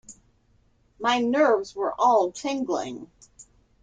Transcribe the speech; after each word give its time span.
My 0.99 1.19
nerves 1.19 1.75
were 1.75 1.93
all 1.93 2.31
tingling. 2.31 3.11